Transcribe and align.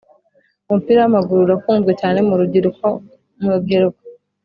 umupira 0.69 0.99
wamaguru 1.03 1.39
urakunzwe 1.43 1.91
cyane 2.01 2.17
murubyiruko 2.27 2.85
mu 3.39 3.47
rubyiruko 3.53 4.01